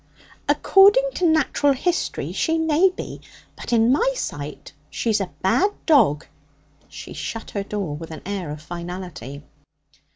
'According 0.49 1.11
to 1.13 1.27
natural 1.29 1.73
history 1.73 2.31
she 2.31 2.57
may 2.57 2.89
be, 2.89 3.21
but 3.55 3.71
in 3.71 3.91
my 3.91 4.13
sight 4.15 4.73
she's 4.89 5.21
a 5.21 5.29
bad 5.43 5.69
dog.' 5.85 6.25
She 6.89 7.13
shut 7.13 7.51
her 7.51 7.61
door 7.61 7.95
with 7.95 8.09
an 8.09 8.23
air 8.25 8.49
of 8.49 8.63
finality. 8.63 9.43